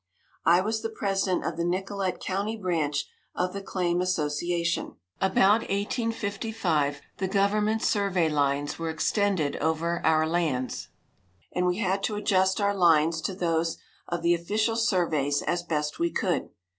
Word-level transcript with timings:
I 0.45 0.61
was 0.61 0.81
the 0.81 0.89
president 0.89 1.45
of 1.45 1.57
the 1.57 1.63
Nicollet 1.63 2.19
county 2.19 2.57
branch 2.57 3.05
of 3.35 3.53
the 3.53 3.61
claim 3.61 4.01
association. 4.01 4.95
About 5.21 5.61
1855 5.69 7.01
the 7.17 7.27
government 7.27 7.83
survey 7.83 8.27
lines 8.27 8.79
were 8.79 8.89
extended 8.89 9.57
over 9.57 10.03
our 10.03 10.25
lands, 10.27 10.87
and 11.53 11.67
we 11.67 11.77
had 11.77 12.01
to 12.05 12.15
adjust 12.15 12.59
our 12.59 12.73
lines 12.75 13.21
to 13.21 13.35
those 13.35 13.77
of 14.07 14.23
the 14.23 14.33
official 14.33 14.75
surveys 14.75 15.43
as 15.43 15.61
best 15.61 15.99
we 15.99 16.09
could. 16.09 16.49